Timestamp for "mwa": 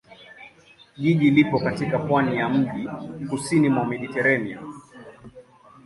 3.69-3.85